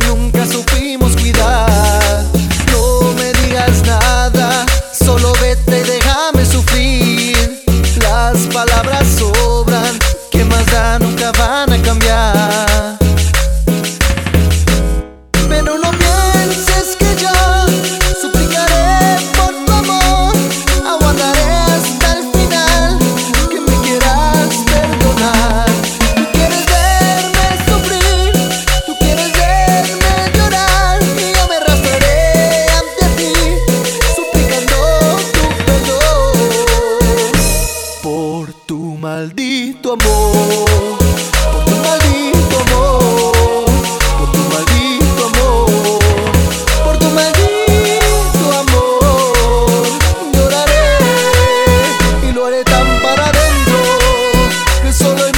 [0.00, 0.31] nunca,
[39.02, 40.96] maldito amor,
[41.52, 43.66] por tu maldito amor,
[44.16, 45.98] por tu maldito amor,
[46.84, 49.88] por tu maldito amor,
[50.32, 50.86] lloraré
[52.28, 53.82] y lo haré tan para adentro
[54.84, 55.31] que solo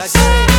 [0.00, 0.49] That's it.